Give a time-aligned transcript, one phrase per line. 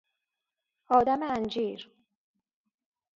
[0.87, 1.91] آدم انجیر